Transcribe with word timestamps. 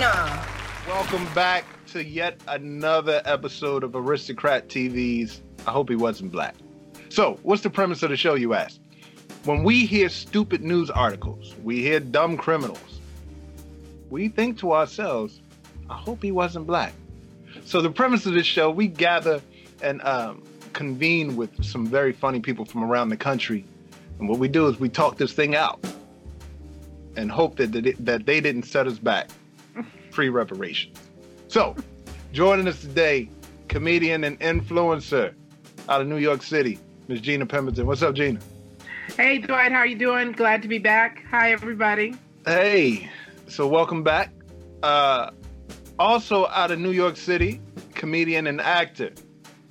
Gina. 0.00 0.46
Welcome 0.88 1.26
back 1.34 1.66
to 1.88 2.02
yet 2.02 2.40
another 2.48 3.20
episode 3.26 3.84
of 3.84 3.94
Aristocrat 3.94 4.66
TV's 4.66 5.42
I 5.66 5.72
Hope 5.72 5.90
He 5.90 5.94
Wasn't 5.94 6.32
Black. 6.32 6.54
So, 7.10 7.38
what's 7.42 7.60
the 7.60 7.68
premise 7.68 8.02
of 8.02 8.08
the 8.08 8.16
show, 8.16 8.34
you 8.34 8.54
ask? 8.54 8.80
When 9.44 9.62
we 9.62 9.84
hear 9.84 10.08
stupid 10.08 10.62
news 10.62 10.88
articles, 10.88 11.54
we 11.62 11.82
hear 11.82 12.00
dumb 12.00 12.38
criminals, 12.38 13.00
we 14.08 14.28
think 14.28 14.58
to 14.60 14.72
ourselves, 14.72 15.42
I 15.90 15.98
hope 15.98 16.22
he 16.22 16.32
wasn't 16.32 16.66
black. 16.66 16.94
So, 17.66 17.82
the 17.82 17.90
premise 17.90 18.24
of 18.24 18.32
this 18.32 18.46
show, 18.46 18.70
we 18.70 18.86
gather 18.86 19.42
and 19.82 20.00
um, 20.00 20.42
convene 20.72 21.36
with 21.36 21.62
some 21.62 21.86
very 21.86 22.14
funny 22.14 22.40
people 22.40 22.64
from 22.64 22.82
around 22.82 23.10
the 23.10 23.18
country. 23.18 23.66
And 24.18 24.30
what 24.30 24.38
we 24.38 24.48
do 24.48 24.66
is 24.66 24.80
we 24.80 24.88
talk 24.88 25.18
this 25.18 25.34
thing 25.34 25.54
out 25.54 25.78
and 27.16 27.30
hope 27.30 27.56
that, 27.56 27.72
that, 27.72 27.84
it, 27.84 28.02
that 28.06 28.24
they 28.24 28.40
didn't 28.40 28.62
set 28.62 28.86
us 28.86 28.98
back 28.98 29.28
pre 30.10 30.28
reparations. 30.28 30.98
So, 31.48 31.76
joining 32.32 32.68
us 32.68 32.80
today, 32.80 33.28
comedian 33.68 34.24
and 34.24 34.38
influencer 34.40 35.34
out 35.88 36.00
of 36.00 36.06
New 36.06 36.18
York 36.18 36.42
City, 36.42 36.78
Ms. 37.08 37.20
Gina 37.20 37.46
Pemberton. 37.46 37.86
What's 37.86 38.02
up, 38.02 38.14
Gina? 38.14 38.40
Hey, 39.16 39.38
Dwight, 39.38 39.72
how 39.72 39.78
are 39.78 39.86
you 39.86 39.98
doing? 39.98 40.32
Glad 40.32 40.62
to 40.62 40.68
be 40.68 40.78
back. 40.78 41.24
Hi, 41.30 41.52
everybody. 41.52 42.14
Hey, 42.46 43.10
so 43.48 43.66
welcome 43.66 44.02
back. 44.02 44.30
Uh, 44.82 45.30
also 45.98 46.46
out 46.48 46.70
of 46.70 46.78
New 46.78 46.92
York 46.92 47.16
City, 47.16 47.60
comedian 47.94 48.46
and 48.46 48.60
actor. 48.60 49.10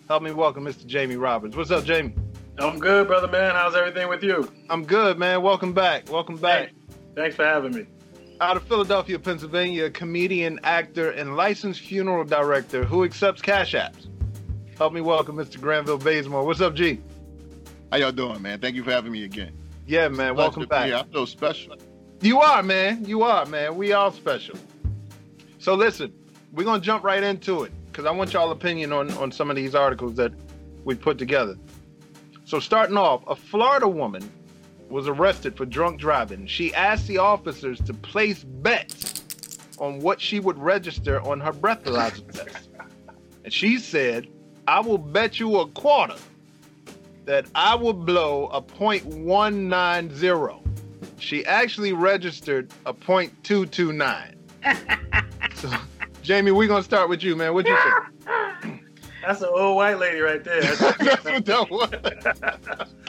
Help 0.08 0.24
me 0.24 0.32
welcome 0.32 0.66
Mr. 0.66 0.86
Jamie 0.86 1.16
Roberts. 1.16 1.56
What's 1.56 1.72
up, 1.72 1.86
Jamie? 1.86 2.14
I'm 2.60 2.78
good, 2.78 3.08
brother 3.08 3.28
man. 3.28 3.56
How's 3.56 3.76
everything 3.76 4.10
with 4.10 4.22
you? 4.22 4.52
I'm 4.70 4.86
good, 4.86 5.18
man. 5.18 5.42
Welcome 5.42 5.74
back. 5.74 6.12
Welcome 6.12 6.36
back. 6.36 6.68
Hey, 6.68 6.74
thanks 7.16 7.36
for 7.36 7.46
having 7.46 7.74
me. 7.74 7.86
Out 8.42 8.56
of 8.56 8.64
Philadelphia, 8.64 9.20
Pennsylvania, 9.20 9.90
comedian, 9.90 10.62
actor, 10.64 11.12
and 11.12 11.36
licensed 11.36 11.82
funeral 11.82 12.24
director 12.24 12.86
who 12.86 13.04
accepts 13.04 13.42
cash 13.42 13.74
apps. 13.74 14.08
Help 14.78 14.94
me 14.94 15.02
welcome 15.02 15.36
Mr. 15.36 15.60
Granville 15.60 15.98
Bazemore. 15.98 16.46
What's 16.46 16.62
up, 16.62 16.74
G? 16.74 17.02
How 17.92 17.98
y'all 17.98 18.14
doing, 18.14 18.42
man? 18.42 18.62
Thank 18.62 18.78
you 18.78 18.84
for 18.86 18.92
having 18.92 19.12
me 19.12 19.26
again. 19.26 19.52
Yeah, 19.86 20.08
man. 20.08 20.38
Welcome 20.38 20.68
back. 20.68 20.90
Yeah, 20.90 21.02
I 21.02 21.04
feel 21.04 21.26
special. 21.26 21.76
You 22.22 22.40
are, 22.40 22.64
man. 22.64 23.04
You 23.04 23.24
are, 23.24 23.46
man. 23.46 23.76
We 23.76 23.92
all 23.92 24.14
special. 24.14 24.56
So 25.58 25.74
listen, 25.74 26.14
we're 26.54 26.64
gonna 26.64 26.82
jump 26.82 27.04
right 27.04 27.22
into 27.22 27.64
it 27.64 27.74
because 27.88 28.06
I 28.06 28.12
want 28.12 28.32
y'all 28.32 28.52
opinion 28.52 28.94
on 28.94 29.12
on 29.18 29.34
some 29.34 29.50
of 29.50 29.58
these 29.58 29.76
articles 29.76 30.16
that 30.16 30.32
we 30.86 30.96
put 30.96 31.18
together. 31.18 31.58
So 32.46 32.62
starting 32.62 32.96
off, 32.96 33.22
a 33.28 33.36
Florida 33.36 33.88
woman 33.90 34.32
was 34.90 35.08
arrested 35.08 35.56
for 35.56 35.66
drunk 35.66 36.00
driving. 36.00 36.48
She 36.48 36.74
asked 36.74 37.06
the 37.08 37.20
officers 37.20 37.80
to 37.82 37.94
place 37.94 38.44
bets 38.44 39.24
on 39.80 40.00
what 40.00 40.20
she 40.20 40.40
would 40.40 40.58
register 40.58 41.22
on 41.22 41.40
her 41.40 41.54
breathalyzer 41.54 42.32
test. 42.32 42.70
And 43.44 43.54
she 43.54 43.78
said, 43.78 44.28
I 44.68 44.80
will 44.82 44.98
bet 44.98 45.40
you 45.40 45.60
a 45.60 45.68
quarter 45.68 46.16
that 47.26 47.46
I 47.56 47.76
will 47.76 47.94
blow 47.94 48.48
a 48.48 48.62
.190. 48.62 50.66
She 51.20 51.46
actually 51.46 51.94
registered 51.94 52.74
a 52.86 52.94
.229. 52.94 54.36
so, 55.56 55.72
Jamie, 56.22 56.52
we're 56.52 56.68
gonna 56.68 56.84
start 56.84 57.08
with 57.10 57.24
you, 57.24 57.36
man. 57.36 57.54
What'd 57.54 57.72
you 57.72 57.78
think? 57.78 57.94
That's 59.26 59.42
an 59.42 59.50
old 59.52 59.76
white 59.76 59.98
lady 60.00 60.22
right 60.22 60.42
there. 60.44 60.62
That's, 60.76 61.24
That's 61.24 61.50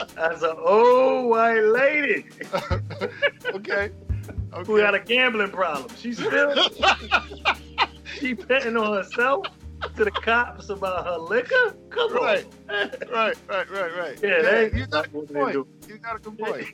what 0.21 0.39
that 0.39 0.41
was. 0.41 0.41
that's 0.41 0.43
an 0.43 0.57
old 0.65 1.29
white 1.29 1.59
lady 1.61 2.25
okay. 3.55 3.89
who 4.65 4.77
got 4.79 4.95
a 4.95 4.99
gambling 4.99 5.49
problem. 5.51 5.89
She's 5.97 6.17
still 6.17 6.53
she 8.19 8.33
betting 8.33 8.77
on 8.77 8.93
herself 8.97 9.45
to 9.95 10.05
the 10.05 10.11
cops 10.11 10.69
about 10.69 11.05
her 11.05 11.17
liquor. 11.17 11.73
Come 11.89 12.13
Right. 12.13 12.45
on, 12.69 12.91
Right, 13.11 13.35
right, 13.49 13.69
right, 13.71 13.97
right. 13.97 14.19
Yeah, 14.21 14.41
they- 14.41 14.71
you 14.77 14.85
got 14.85 15.07
a 15.07 15.09
good 15.09 15.33
point. 15.33 15.53
do. 15.53 15.67
You 15.87 15.97
got 15.97 16.17
a 16.17 16.19
good 16.19 16.37
point. 16.37 16.65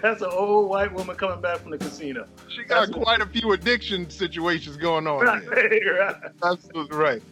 that's 0.00 0.22
an 0.22 0.30
old 0.30 0.70
white 0.70 0.92
woman 0.92 1.14
coming 1.16 1.40
back 1.42 1.58
from 1.58 1.72
the 1.72 1.78
casino. 1.78 2.26
She 2.48 2.62
got 2.64 2.86
That's- 2.88 3.04
quite 3.04 3.20
a 3.20 3.26
few 3.26 3.52
addiction 3.52 4.08
situations 4.08 4.76
going 4.78 5.06
on. 5.06 5.20
Right, 5.26 5.44
There. 5.44 5.98
right. 6.00 6.16
Absolutely 6.42 6.96
right. 6.96 7.22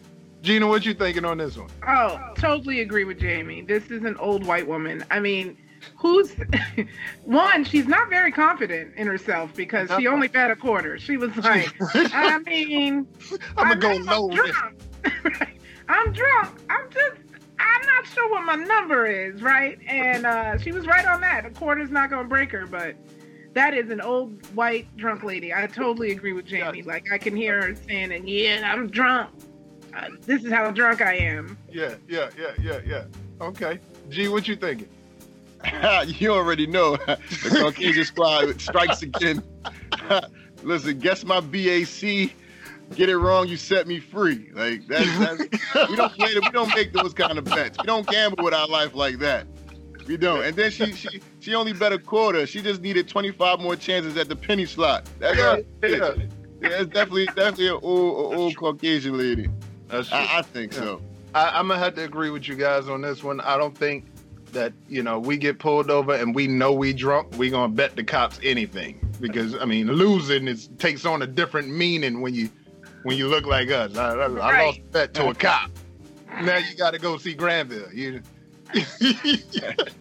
Gina, 0.43 0.67
what 0.67 0.85
you 0.85 0.93
thinking 0.93 1.23
on 1.25 1.37
this 1.37 1.57
one? 1.57 1.69
Oh, 1.87 2.19
totally 2.37 2.81
agree 2.81 3.05
with 3.05 3.17
Jamie. 3.19 3.61
This 3.61 3.89
is 3.89 4.03
an 4.03 4.17
old 4.17 4.45
white 4.45 4.67
woman. 4.67 5.03
I 5.09 5.19
mean, 5.21 5.57
who's 5.97 6.33
one? 7.23 7.63
She's 7.63 7.87
not 7.87 8.09
very 8.09 8.31
confident 8.31 8.95
in 8.95 9.07
herself 9.07 9.53
because 9.55 9.89
she 9.97 10.07
only 10.07 10.27
bet 10.27 10.51
a 10.51 10.55
quarter. 10.55 10.97
She 10.97 11.17
was 11.17 11.35
like, 11.37 11.73
I 11.95 12.39
mean, 12.39 13.07
I'm 13.57 13.79
gonna 13.79 13.97
go 13.97 14.03
low 14.03 14.29
I'm 14.29 14.35
drunk. 14.35 14.83
I'm 15.89 16.13
drunk. 16.13 16.61
I'm 16.69 16.89
just. 16.89 17.17
I'm 17.59 17.85
not 17.85 18.05
sure 18.07 18.29
what 18.29 18.45
my 18.45 18.55
number 18.55 19.05
is, 19.05 19.41
right? 19.41 19.79
And 19.87 20.25
uh, 20.25 20.57
she 20.57 20.71
was 20.71 20.85
right 20.85 21.05
on 21.05 21.21
that. 21.21 21.45
A 21.45 21.49
quarter's 21.49 21.91
not 21.91 22.09
gonna 22.09 22.27
break 22.27 22.51
her, 22.51 22.65
but 22.65 22.95
that 23.53 23.73
is 23.73 23.89
an 23.89 24.01
old 24.01 24.45
white 24.55 24.95
drunk 24.97 25.23
lady. 25.23 25.53
I 25.53 25.67
totally 25.67 26.11
agree 26.11 26.33
with 26.33 26.45
Jamie. 26.45 26.81
Like 26.81 27.11
I 27.11 27.17
can 27.17 27.35
hear 27.35 27.61
her 27.61 27.75
saying, 27.75 28.11
and 28.11 28.27
"Yeah, 28.27 28.61
I'm 28.71 28.89
drunk. 28.89 29.29
Uh, 29.95 30.09
this 30.21 30.43
is 30.43 30.51
how 30.51 30.71
drunk 30.71 31.01
I 31.01 31.13
am." 31.15 31.57
Yeah, 31.71 31.95
yeah, 32.07 32.29
yeah, 32.37 32.53
yeah, 32.59 32.79
yeah. 32.85 33.05
Okay. 33.39 33.79
G, 34.09 34.27
what 34.27 34.47
you 34.47 34.55
thinking? 34.55 34.89
you 36.05 36.31
already 36.31 36.67
know 36.67 36.95
the 36.97 37.59
Caucasian 37.61 38.05
squad 38.05 38.59
strikes 38.59 39.01
again. 39.01 39.43
Listen, 40.63 40.99
guess 40.99 41.23
my 41.23 41.39
BAC. 41.39 42.31
Get 42.95 43.09
it 43.09 43.17
wrong, 43.17 43.47
you 43.47 43.57
set 43.57 43.87
me 43.87 43.99
free. 43.99 44.51
Like 44.53 44.85
that's, 44.87 45.17
that's 45.17 45.89
we 45.89 45.95
don't 45.95 46.13
play. 46.13 46.33
We 46.35 46.49
don't 46.51 46.73
make 46.75 46.93
those 46.93 47.13
kind 47.13 47.37
of 47.37 47.45
bets. 47.45 47.77
We 47.79 47.85
don't 47.85 48.05
gamble 48.05 48.43
with 48.43 48.53
our 48.53 48.67
life 48.67 48.93
like 48.93 49.19
that. 49.19 49.47
We 50.05 50.17
don't. 50.17 50.43
And 50.43 50.55
then 50.55 50.69
she 50.69 50.91
she 50.91 51.21
she 51.39 51.55
only 51.55 51.73
bet 51.73 51.93
a 51.93 51.97
quarter. 51.97 52.45
She 52.45 52.61
just 52.61 52.81
needed 52.81 53.07
25 53.07 53.61
more 53.61 53.75
chances 53.75 54.17
at 54.17 54.27
the 54.27 54.35
penny 54.35 54.65
slot. 54.65 55.09
That's 55.19 55.37
Yeah, 55.37 55.87
yeah. 55.87 56.13
Yeah, 56.61 56.69
it's 56.81 56.93
definitely 56.93 57.25
definitely 57.27 57.67
an 57.67 57.79
old, 57.81 58.35
old 58.35 58.57
Caucasian 58.57 59.17
lady. 59.17 59.49
That's 59.87 60.09
true. 60.09 60.17
I, 60.17 60.39
I 60.39 60.41
think 60.41 60.73
so. 60.73 61.01
I, 61.35 61.49
I'm 61.49 61.67
gonna 61.67 61.79
have 61.79 61.95
to 61.95 62.03
agree 62.03 62.29
with 62.29 62.47
you 62.47 62.55
guys 62.55 62.87
on 62.87 63.01
this 63.01 63.23
one. 63.23 63.41
I 63.41 63.57
don't 63.57 63.77
think 63.77 64.05
that 64.53 64.73
you 64.87 65.03
know 65.03 65.19
we 65.19 65.37
get 65.37 65.59
pulled 65.59 65.89
over 65.91 66.13
and 66.13 66.33
we 66.33 66.47
know 66.47 66.71
we 66.73 66.93
drunk. 66.93 67.35
We 67.37 67.49
gonna 67.49 67.73
bet 67.73 67.95
the 67.95 68.03
cops 68.03 68.39
anything 68.43 68.99
because 69.19 69.55
I 69.55 69.65
mean 69.65 69.87
losing 69.87 70.47
is 70.47 70.69
takes 70.77 71.05
on 71.05 71.21
a 71.21 71.27
different 71.27 71.69
meaning 71.69 72.21
when 72.21 72.33
you 72.33 72.49
when 73.03 73.17
you 73.17 73.27
look 73.27 73.45
like 73.45 73.69
us. 73.69 73.97
I, 73.97 74.11
I, 74.13 74.23
I 74.25 74.65
lost 74.65 74.79
a 74.79 74.81
bet 74.91 75.13
to 75.15 75.27
a 75.29 75.35
cop. 75.35 75.69
Now 76.41 76.57
you 76.57 76.75
got 76.75 76.91
to 76.91 76.99
go 76.99 77.17
see 77.17 77.33
Granville. 77.33 77.91
You. 77.93 78.21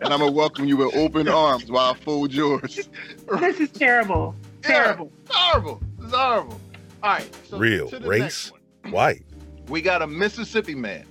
And 0.01 0.13
I'm 0.13 0.19
gonna 0.21 0.31
welcome 0.31 0.65
you 0.65 0.77
with 0.77 0.95
open 0.97 1.29
arms 1.29 1.71
while 1.71 1.93
I 1.93 1.95
fold 1.99 2.33
yours. 2.33 2.89
This 3.41 3.61
is 3.61 3.71
terrible. 3.71 4.35
Terrible. 4.63 5.13
It's 5.27 5.35
horrible. 5.35 5.83
It's 6.01 6.15
horrible. 6.15 6.61
All 7.03 7.11
right. 7.13 7.37
So 7.49 7.59
Real 7.59 7.89
to 7.89 7.99
the 7.99 8.09
race, 8.09 8.21
next 8.21 8.53
one. 8.53 8.93
white. 8.93 9.23
we 9.69 9.81
got 9.83 10.03
a 10.03 10.07
Mississippi 10.07 10.75
man. 10.75 11.05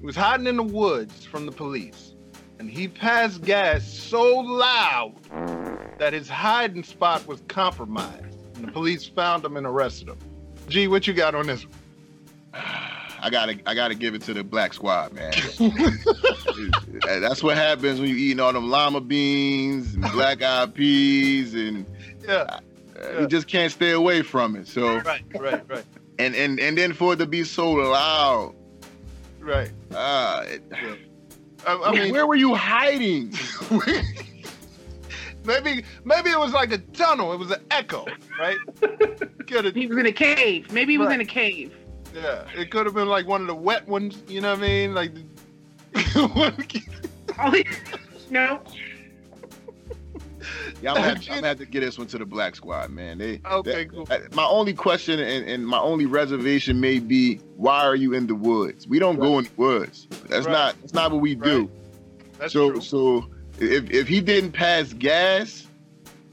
He 0.00 0.06
was 0.06 0.16
hiding 0.16 0.46
in 0.46 0.56
the 0.56 0.62
woods 0.62 1.24
from 1.24 1.46
the 1.46 1.52
police, 1.52 2.14
and 2.58 2.70
he 2.70 2.88
passed 2.88 3.42
gas 3.42 3.86
so 3.86 4.22
loud 4.40 5.14
that 5.98 6.12
his 6.12 6.28
hiding 6.28 6.84
spot 6.84 7.26
was 7.26 7.42
compromised. 7.48 8.24
And 8.56 8.66
the 8.68 8.72
police 8.72 9.04
found 9.06 9.44
him 9.44 9.56
and 9.56 9.66
arrested 9.66 10.08
him. 10.08 10.18
Gee, 10.68 10.86
what 10.88 11.06
you 11.06 11.14
got 11.14 11.34
on 11.34 11.46
this 11.46 11.64
one? 11.64 11.74
I 13.20 13.30
gotta, 13.30 13.58
I 13.66 13.74
gotta 13.74 13.96
give 13.96 14.14
it 14.14 14.22
to 14.22 14.34
the 14.34 14.44
black 14.44 14.72
squad, 14.72 15.12
man. 15.12 15.32
That's 17.04 17.42
what 17.42 17.56
happens 17.56 18.00
when 18.00 18.08
you 18.10 18.14
eating 18.16 18.38
all 18.38 18.52
them 18.52 18.70
llama 18.70 19.00
beans 19.00 19.94
and 19.94 20.04
black 20.12 20.40
eyed 20.42 20.72
peas, 20.74 21.54
and 21.54 21.84
Yeah. 22.22 22.58
uh, 23.02 23.20
you 23.20 23.26
just 23.26 23.48
can't 23.48 23.72
stay 23.72 23.90
away 23.90 24.22
from 24.22 24.54
it. 24.54 24.68
So, 24.68 24.98
Right, 25.00 25.22
right, 25.36 25.68
right, 25.68 25.84
and 26.20 26.34
and 26.36 26.60
and 26.60 26.78
then 26.78 26.92
for 26.92 27.14
it 27.14 27.16
to 27.16 27.26
be 27.26 27.42
so 27.42 27.72
loud, 27.72 28.54
right. 29.48 29.70
uh, 29.94 30.44
it, 30.46 30.62
I, 31.66 31.74
I 31.76 31.92
mean, 31.92 32.12
where 32.12 32.26
were 32.26 32.36
you 32.36 32.54
hiding? 32.54 33.34
maybe 35.44 35.84
maybe 36.04 36.30
it 36.30 36.38
was 36.38 36.52
like 36.52 36.72
a 36.72 36.78
tunnel. 36.78 37.32
It 37.32 37.38
was 37.38 37.50
an 37.50 37.60
echo, 37.70 38.06
right? 38.38 38.56
Could 39.46 39.64
have, 39.64 39.74
He 39.74 39.86
was 39.86 39.98
in 39.98 40.06
a 40.06 40.12
cave. 40.12 40.70
Maybe 40.72 40.92
he 40.92 40.98
was 40.98 41.08
Right. 41.08 41.14
in 41.16 41.20
a 41.22 41.24
cave. 41.24 41.74
yeah. 42.14 42.44
It 42.54 42.70
could 42.70 42.86
have 42.86 42.94
been 42.94 43.08
like 43.08 43.26
one 43.26 43.40
of 43.40 43.46
the 43.46 43.54
wet 43.54 43.86
ones. 43.88 44.22
You 44.28 44.40
know 44.40 44.50
what 44.50 44.58
I 44.58 44.62
mean? 44.62 44.94
Like. 44.94 45.12
The, 45.14 45.24
no. 48.30 48.60
Yeah, 50.80 50.92
I'm 50.92 50.96
gonna, 50.96 51.08
have, 51.08 51.18
I'm 51.22 51.34
gonna 51.36 51.46
have 51.48 51.58
to 51.58 51.66
get 51.66 51.80
this 51.80 51.98
one 51.98 52.06
to 52.08 52.18
the 52.18 52.24
black 52.26 52.54
squad, 52.56 52.90
man. 52.90 53.18
They, 53.18 53.40
Okay, 53.44 53.84
that- 53.84 53.90
cool. 53.90 54.08
my 54.36 54.44
only 54.44 54.72
question 54.74 55.18
and, 55.18 55.48
and 55.48 55.66
my 55.66 55.78
only 55.80 56.06
reservation 56.06 56.80
may 56.80 56.98
be, 57.00 57.36
why 57.56 57.84
are 57.84 57.96
you 57.96 58.14
in 58.14 58.26
the 58.28 58.34
woods? 58.34 58.86
We 58.86 58.98
don't 58.98 59.18
go 59.18 59.38
in 59.38 59.44
the 59.44 59.50
woods. 59.56 60.06
That's 60.28 60.46
Right. 60.46 60.52
not. 60.52 60.80
That's 60.80 60.94
not 60.94 61.10
what 61.12 61.20
we 61.20 61.34
do. 61.34 61.70
That's 62.38 62.52
so 62.52 62.70
true. 62.72 62.80
so 62.80 63.26
if 63.58 63.90
if 63.90 64.06
he 64.06 64.20
didn't 64.20 64.52
pass 64.52 64.92
gas, 64.92 65.66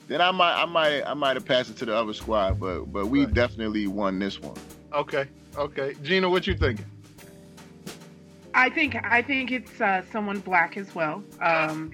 then 0.08 0.22
I 0.22 0.30
might, 0.30 0.62
I 0.62 0.66
might, 0.66 1.02
I 1.02 1.16
might 1.16 1.36
have 1.36 1.46
passed 1.46 1.72
it 1.72 1.78
to 1.78 1.86
the 1.86 1.96
other 1.96 2.14
squad. 2.14 2.60
But, 2.60 2.86
but 2.94 3.08
we 3.08 3.26
Right. 3.26 3.34
definitely 3.34 3.88
won 3.88 4.20
this 4.20 4.40
one. 4.40 4.56
Okay, 4.94 5.26
okay. 5.58 5.96
Gina, 6.04 6.30
what 6.30 6.46
you 6.46 6.56
thinking? 6.56 6.86
I 8.54 8.70
think 8.70 8.96
I 9.04 9.22
think 9.22 9.52
it's 9.52 9.82
uh, 9.82 10.04
someone 10.12 10.40
black 10.40 10.78
as 10.78 10.94
well. 10.96 11.24
Um, 11.42 11.92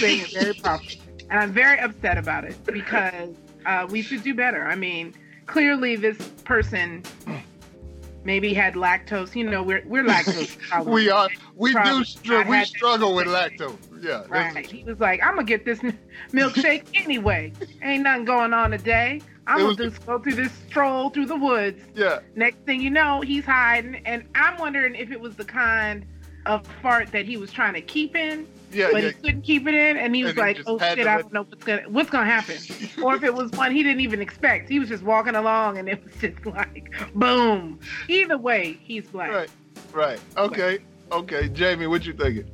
Saying 0.00 0.20
it 0.22 0.32
very 0.32 0.54
properly, 0.54 1.00
and 1.30 1.38
I'm 1.40 1.52
very 1.52 1.78
upset 1.78 2.18
about 2.18 2.44
it 2.44 2.56
because 2.64 3.34
uh, 3.66 3.86
we 3.90 4.02
should 4.02 4.22
do 4.22 4.34
better. 4.34 4.64
I 4.66 4.74
mean, 4.74 5.14
clearly 5.46 5.96
this 5.96 6.18
person 6.44 7.02
maybe 8.24 8.52
had 8.54 8.74
lactose. 8.74 9.34
You 9.34 9.48
know, 9.48 9.62
we're 9.62 9.82
we're 9.86 10.04
lactose. 10.04 10.56
We 10.86 11.10
are, 11.10 11.28
we 11.56 11.72
Probably 11.72 11.98
do, 12.00 12.04
str- 12.04 12.42
we 12.48 12.64
struggle 12.64 13.14
with 13.14 13.26
lactose. 13.26 13.76
Yeah, 14.02 14.24
Right. 14.28 14.64
He 14.66 14.84
was 14.84 14.98
like, 15.00 15.22
I'm 15.22 15.34
gonna 15.34 15.44
get 15.44 15.64
this 15.64 15.80
milkshake 16.32 16.84
anyway. 16.94 17.52
Ain't 17.82 18.04
nothing 18.04 18.24
going 18.24 18.52
on 18.54 18.70
today. 18.70 19.20
I'm 19.46 19.58
gonna 19.58 19.74
just 19.90 20.06
go 20.06 20.18
through 20.18 20.34
this 20.36 20.52
stroll 20.68 21.10
through 21.10 21.26
the 21.26 21.36
woods. 21.36 21.82
yeah. 21.94 22.20
Next 22.36 22.58
thing 22.60 22.80
you 22.80 22.90
know, 22.90 23.20
he's 23.20 23.44
hiding, 23.44 23.96
and 24.06 24.24
I'm 24.34 24.56
wondering 24.58 24.94
if 24.94 25.10
it 25.10 25.20
was 25.20 25.34
the 25.36 25.44
kind 25.44 26.06
of 26.46 26.66
fart 26.82 27.10
that 27.12 27.26
he 27.26 27.36
was 27.36 27.50
trying 27.52 27.74
to 27.74 27.82
keep 27.82 28.14
in, 28.16 28.46
Yeah, 28.72 28.88
but 28.92 29.02
yeah. 29.02 29.08
he 29.08 29.14
couldn't 29.14 29.42
keep 29.42 29.66
it 29.66 29.74
in, 29.74 29.96
and 29.96 30.14
he 30.14 30.22
was 30.22 30.30
And 30.30 30.38
like, 30.38 30.56
just 30.56 30.68
"Oh 30.68 30.78
shit, 30.78 31.06
I 31.06 31.18
don't 31.20 31.32
know 31.32 31.42
what's 31.42 31.64
gonna 31.64 31.82
what's 31.88 32.10
gonna 32.10 32.26
happen," 32.30 32.56
or 33.02 33.16
if 33.16 33.22
it 33.24 33.34
was 33.34 33.50
one 33.52 33.72
he 33.72 33.82
didn't 33.82 34.00
even 34.00 34.20
expect. 34.20 34.68
He 34.68 34.78
was 34.78 34.88
just 34.88 35.02
walking 35.02 35.34
along, 35.34 35.78
and 35.78 35.88
it 35.88 36.02
was 36.04 36.14
just 36.20 36.44
like, 36.46 36.92
boom. 37.14 37.80
Either 38.08 38.38
way, 38.38 38.78
he's 38.82 39.06
black. 39.08 39.30
Right, 39.30 39.50
right. 39.92 40.20
Okay, 40.36 40.78
okay. 41.10 41.48
Jamie, 41.48 41.86
what 41.86 42.06
you 42.06 42.12
thinking? 42.12 42.48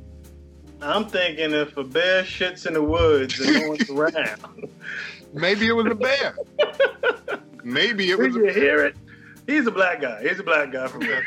I'm 0.81 1.05
thinking 1.07 1.53
if 1.53 1.75
a 1.77 1.83
bear 1.83 2.23
shits 2.23 2.67
in 2.67 2.73
the 2.73 2.83
woods 2.83 3.39
and 3.39 3.53
no 3.61 3.69
one's 3.69 3.89
around, 3.89 4.69
Maybe 5.33 5.67
it 5.67 5.73
was 5.73 5.87
a 5.87 5.95
bear. 5.95 6.35
Maybe 7.63 8.11
it 8.11 8.17
was. 8.17 8.33
did 8.33 8.43
A 8.43 8.47
you 8.47 8.53
hear 8.53 8.85
it? 8.85 8.95
He's 9.45 9.65
a 9.67 9.71
black 9.71 10.01
guy. 10.01 10.21
He's 10.27 10.39
a 10.39 10.43
black 10.43 10.71
guy 10.71 10.87
for 10.87 10.99
real. 10.99 11.21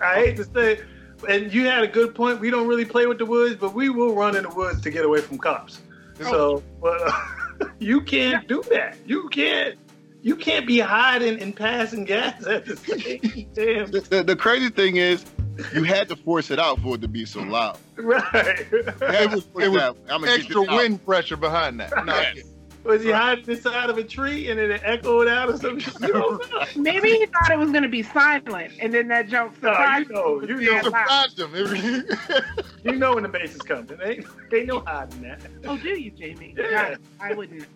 I 0.00 0.14
hate 0.16 0.36
to 0.36 0.44
say, 0.44 0.72
it, 0.74 0.84
and 1.28 1.52
you 1.52 1.66
had 1.66 1.82
a 1.82 1.88
good 1.88 2.14
point. 2.14 2.40
We 2.40 2.50
don't 2.50 2.66
really 2.66 2.84
play 2.84 3.06
with 3.06 3.18
the 3.18 3.26
woods, 3.26 3.56
but 3.56 3.74
we 3.74 3.88
will 3.90 4.14
run 4.14 4.36
in 4.36 4.42
the 4.44 4.50
woods 4.50 4.80
to 4.82 4.90
get 4.90 5.04
away 5.04 5.20
from 5.20 5.38
cops. 5.38 5.80
So, 6.20 6.62
but 6.80 7.00
uh, 7.06 7.66
you 7.78 8.00
can't 8.00 8.46
do 8.48 8.62
that. 8.70 8.96
You 9.06 9.28
can't. 9.28 9.76
You 10.22 10.34
can't 10.34 10.66
be 10.66 10.80
hiding 10.80 11.40
and 11.40 11.54
passing 11.54 12.04
gas 12.04 12.44
at 12.46 12.64
the 12.64 12.76
same 12.76 13.20
damn 13.54 13.88
The, 13.92 14.00
the, 14.00 14.22
the 14.24 14.34
crazy 14.34 14.70
thing 14.70 14.96
is, 14.96 15.24
you 15.72 15.84
had 15.84 16.08
to 16.08 16.16
force 16.16 16.50
it 16.50 16.58
out 16.58 16.80
for 16.80 16.96
it 16.96 17.00
to 17.02 17.06
be 17.08 17.24
so 17.24 17.42
loud. 17.42 17.78
right. 17.96 18.66
You 18.72 18.82
had 18.82 19.30
to 19.30 19.36
was- 19.36 19.48
it 19.60 19.68
was. 19.70 19.94
I'm 20.10 20.22
gonna 20.22 20.32
extra 20.32 20.62
this 20.62 20.68
out. 20.68 20.76
wind 20.76 21.04
pressure 21.04 21.36
behind 21.36 21.78
that. 21.78 21.92
No, 22.04 22.12
Yes. 22.34 22.44
Get 22.86 22.94
it. 22.94 22.96
Was 22.98 23.02
he 23.04 23.10
hiding 23.10 23.48
inside 23.48 23.90
of 23.90 23.98
a 23.98 24.04
tree 24.04 24.48
and 24.50 24.58
then 24.58 24.70
it 24.70 24.80
echoed 24.84 25.28
out 25.28 25.50
or 25.50 25.56
something? 25.56 25.92
You 26.06 26.12
know. 26.14 26.40
Maybe 26.76 27.10
he 27.10 27.26
thought 27.26 27.50
it 27.50 27.58
was 27.58 27.70
gonna 27.70 27.88
be 27.88 28.02
silent, 28.02 28.72
and 28.80 28.92
then 28.94 29.08
that 29.08 29.28
joke 29.28 29.52
No, 29.62 29.70
surprised 29.70 30.08
you 30.08 30.14
know, 30.14 30.38
him. 30.40 30.60
you 30.60 30.72
know. 30.72 30.82
dead 30.82 30.92
loud. 30.92 31.30
surprised 31.30 31.40
him. 31.40 32.42
You 32.84 32.92
know 32.92 33.14
when 33.14 33.24
the 33.24 33.28
bass 33.28 33.52
is 33.54 33.62
coming. 33.62 33.86
They 33.98 34.10
ain't, 34.18 34.26
they 34.50 34.58
ain't 34.58 34.68
no 34.68 34.78
hiding 34.80 35.22
that. 35.22 35.40
Oh, 35.64 35.76
do 35.76 35.88
you, 36.00 36.12
Jamie? 36.12 36.54
Yeah. 36.56 36.90
God, 36.90 36.98
I 37.20 37.34
wouldn't. 37.34 37.66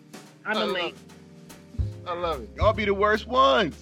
I'm 0.45 0.55
I 0.57 0.61
a 0.61 0.65
late. 0.65 0.95
I 2.07 2.13
love 2.13 2.41
it. 2.43 2.49
Y'all 2.55 2.71
be 2.71 2.85
the 2.85 2.93
worst 2.93 3.27
ones. 3.27 3.75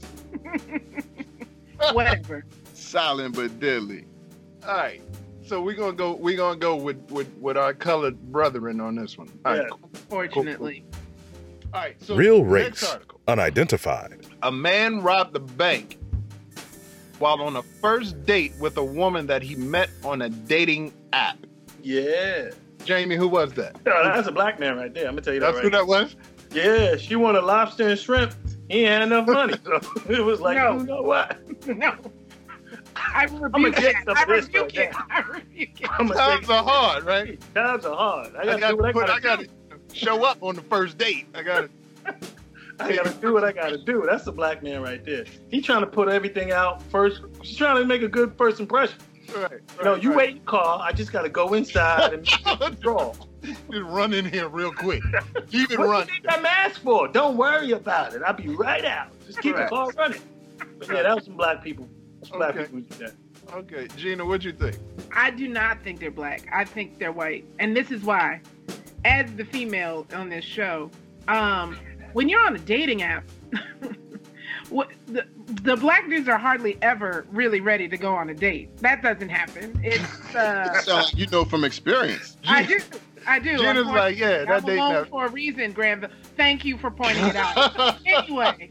Whatever. 1.94 2.46
Silent 2.74 3.36
but 3.36 3.60
deadly. 3.60 4.06
All 4.68 4.74
right. 4.76 5.02
So 5.46 5.62
we're 5.62 5.76
gonna 5.76 5.94
go. 5.94 6.14
We're 6.14 6.38
gonna 6.38 6.60
go 6.60 6.76
with 6.76 7.00
with 7.12 7.32
with 7.40 7.58
our 7.58 7.74
colored 7.74 8.20
brethren 8.32 8.80
on 8.82 8.96
this 8.96 9.18
one. 9.18 9.30
All 9.46 9.54
right. 9.58 9.68
Yeah. 9.70 10.00
Fortunately. 10.10 10.84
All 11.74 11.82
right. 11.82 12.02
So 12.02 12.16
Real 12.16 12.44
next 12.44 12.82
race. 12.82 12.92
article. 12.92 13.20
Unidentified. 13.28 14.26
A 14.44 14.52
man 14.52 15.02
robbed 15.02 15.36
a 15.36 15.40
bank 15.40 15.98
while 17.20 17.42
on 17.42 17.56
a 17.58 17.64
first 17.64 18.24
date 18.26 18.54
with 18.60 18.78
a 18.78 18.84
woman 18.84 19.28
that 19.28 19.42
he 19.44 19.56
met 19.56 19.90
on 20.04 20.22
a 20.22 20.30
dating 20.30 20.94
app. 21.14 21.38
Yeah. 21.84 22.52
Jamie, 22.86 23.16
who 23.16 23.28
was 23.28 23.54
that? 23.54 23.76
No, 23.86 24.04
that's 24.04 24.28
a 24.28 24.32
black 24.32 24.60
man 24.60 24.78
right 24.78 24.94
there. 24.94 25.06
I'm 25.06 25.12
gonna 25.12 25.22
tell 25.22 25.34
you 25.34 25.42
that 25.42 25.48
That's 25.54 25.56
right. 25.58 25.64
who 25.66 25.70
that 25.72 25.86
was. 25.86 26.16
Yeah, 26.52 26.96
she 26.96 27.16
wanted 27.16 27.42
lobster 27.44 27.88
and 27.90 28.00
shrimp. 28.00 28.34
He 28.70 28.80
ain't 28.86 28.90
had 28.90 29.02
enough 29.04 29.28
money, 29.28 29.54
so 29.66 29.80
it 30.10 30.22
was 30.24 30.40
like, 30.40 30.58
No. 30.58 30.78
you 30.78 30.84
know 30.86 31.02
what? 31.02 31.38
No. 31.68 31.94
I 32.96 33.24
rebuke 33.26 33.76
get 33.76 33.84
it. 33.84 33.96
some 34.06 34.18
I 34.18 34.22
of 34.24 34.28
this 34.30 34.46
rebuke 34.48 34.64
right 34.64 34.90
it. 34.90 34.96
I 35.10 35.22
rebuke 35.22 35.82
it. 35.82 35.90
I'm 35.92 36.08
gonna 36.08 36.20
Times 36.20 36.50
are 36.50 36.64
hard, 36.64 37.04
right? 37.06 37.40
Times 37.54 37.86
are 37.86 37.96
hard. 37.96 38.36
I 38.36 38.42
I 38.42 38.46
gotta, 38.46 38.60
got 38.60 38.70
do 38.72 38.78
what 38.78 38.86
I 38.86 38.92
to 38.92 38.94
put. 39.00 39.10
I 39.10 39.20
got 39.20 39.40
to 39.42 39.48
show 39.94 40.24
up 40.24 40.38
on 40.42 40.56
the 40.56 40.62
first 40.64 40.98
date. 40.98 41.28
I 41.34 41.44
got 41.44 41.70
to. 42.06 42.16
I 42.82 42.96
gotta 42.96 43.14
do 43.16 43.34
what 43.34 43.44
I 43.44 43.52
gotta 43.52 43.78
do. 43.78 44.06
That's 44.10 44.24
the 44.24 44.32
black 44.32 44.64
man 44.64 44.82
right 44.82 45.04
there. 45.04 45.26
He 45.52 45.60
trying 45.62 45.82
to 45.82 45.88
put 45.88 46.08
everything 46.08 46.54
out 46.54 46.82
first. 46.84 47.22
She's 47.44 47.58
trying 47.58 47.76
to 47.76 47.86
make 47.86 48.04
a 48.04 48.08
good 48.08 48.34
first 48.38 48.62
impression. 48.62 48.98
Right. 49.36 49.60
You 49.78 49.84
know, 49.84 49.96
you 49.96 50.10
right. 50.12 50.18
wait 50.18 50.36
in 50.38 50.42
car. 50.46 50.80
I 50.82 50.94
just 50.94 51.12
gotta 51.12 51.28
go 51.28 51.54
inside 51.56 52.14
and 52.14 52.26
draw. 52.80 53.14
Just 53.44 53.60
run 53.84 54.14
in 54.14 54.24
here 54.24 54.48
real 54.48 54.72
quick. 54.72 55.04
Keep 55.52 55.72
it 55.72 55.78
What 55.78 55.84
do 55.84 55.84
you 55.84 55.92
running. 55.92 56.08
think 56.08 56.26
I'm 56.30 56.46
asked 56.46 56.80
for? 56.80 57.10
Don't 57.10 57.36
worry 57.36 57.72
about 57.72 58.14
it. 58.16 58.22
I'll 58.26 58.34
be 58.34 58.48
right 58.48 58.86
out. 58.86 59.10
Just 59.26 59.42
keep 59.42 59.56
Right. 59.56 59.70
the 59.70 59.76
car 59.76 59.90
running. 59.98 60.22
But 60.78 60.88
yeah, 60.88 61.02
that 61.04 61.16
was 61.16 61.26
some 61.26 61.36
black 61.36 61.62
people. 61.62 61.88
Some 62.24 62.38
black 62.40 62.56
Okay. 62.56 62.64
people 62.66 62.80
did 62.80 62.98
that. 63.00 63.14
Okay, 63.54 63.88
Gina, 63.98 64.26
what 64.26 64.44
you 64.44 64.52
think? 64.54 64.78
I 65.14 65.32
do 65.32 65.48
not 65.48 65.82
think 65.84 66.00
they're 66.00 66.12
black. 66.12 66.48
I 66.54 66.64
think 66.64 66.98
they're 66.98 67.12
white. 67.12 67.46
And 67.60 67.76
this 67.76 67.92
is 67.92 68.04
why. 68.04 68.42
As 69.10 69.34
the 69.34 69.44
female 69.44 70.06
on 70.14 70.30
this 70.30 70.46
show, 70.46 70.92
um, 71.28 71.80
when 72.14 72.30
you're 72.30 72.46
on 72.46 72.56
a 72.56 72.60
dating 72.60 73.02
app, 73.02 73.24
what 74.70 74.92
the, 75.08 75.26
the 75.64 75.76
black 75.76 76.08
dudes 76.08 76.30
are 76.30 76.38
hardly 76.38 76.78
ever 76.84 77.26
really 77.32 77.60
ready 77.60 77.88
to 77.88 77.98
go 77.98 78.14
on 78.14 78.30
a 78.30 78.36
date. 78.36 78.78
That 78.78 79.02
doesn't 79.02 79.30
happen. 79.30 79.80
It's 79.84 80.36
uh, 80.36 80.80
So 80.82 81.02
you 81.16 81.26
know 81.28 81.44
from 81.44 81.64
experience. 81.64 82.38
I 82.48 82.64
do. 82.64 82.80
I 83.26 83.40
do. 83.40 83.58
Gina's 83.58 83.88
like, 83.88 84.16
yeah, 84.16 84.46
that 84.46 84.50
I'm 84.50 84.64
date 84.64 84.78
alone 84.78 85.06
for 85.06 85.26
a 85.26 85.30
reason, 85.30 85.72
Granville. 85.72 86.12
Thank 86.38 86.64
you 86.64 86.78
for 86.78 86.92
pointing 86.92 87.26
it 87.26 87.36
out. 87.36 88.00
anyway, 88.06 88.70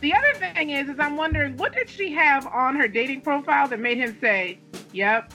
the 0.00 0.14
other 0.14 0.34
thing 0.38 0.70
is, 0.70 0.88
is 0.88 0.98
I'm 0.98 1.18
wondering 1.18 1.56
what 1.58 1.74
did 1.74 1.90
she 1.90 2.12
have 2.12 2.46
on 2.46 2.76
her 2.76 2.88
dating 2.88 3.20
profile 3.20 3.68
that 3.68 3.78
made 3.78 3.98
him 3.98 4.16
say, 4.22 4.58
"Yep, 4.92 5.34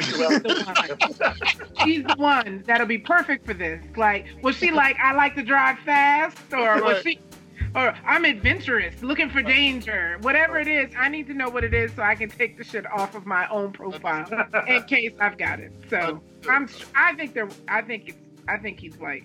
she's 0.04 0.16
the 0.18 1.14
one. 1.18 1.84
She's 1.84 2.04
the 2.04 2.14
one 2.16 2.64
that'll 2.66 2.86
be 2.86 2.98
perfect 2.98 3.46
for 3.46 3.54
this." 3.54 3.82
Like, 3.96 4.26
was 4.42 4.56
she 4.56 4.70
like, 4.70 4.96
"I 5.02 5.12
like 5.14 5.34
to 5.36 5.42
drive 5.42 5.78
fast," 5.80 6.38
or 6.52 6.82
was 6.82 7.02
she? 7.02 7.18
Or 7.74 7.94
I'm 8.04 8.24
adventurous, 8.24 9.00
looking 9.00 9.30
for 9.30 9.42
danger. 9.42 10.18
Whatever 10.22 10.58
it 10.58 10.66
is, 10.66 10.92
I 10.98 11.08
need 11.08 11.28
to 11.28 11.34
know 11.34 11.48
what 11.48 11.62
it 11.62 11.72
is 11.72 11.92
so 11.94 12.02
I 12.02 12.16
can 12.16 12.28
take 12.28 12.58
the 12.58 12.64
shit 12.64 12.84
off 12.90 13.14
of 13.14 13.26
my 13.26 13.48
own 13.48 13.72
profile 13.72 14.26
in 14.66 14.82
case 14.84 15.12
I've 15.20 15.38
got 15.38 15.60
it. 15.60 15.72
So 15.88 16.20
I'm. 16.48 16.68
I 16.96 17.14
think 17.14 17.32
they're. 17.34 17.48
I 17.68 17.82
think 17.82 18.08
it's. 18.08 18.18
I 18.48 18.56
think 18.58 18.80
he's 18.80 18.96
white. 18.98 19.24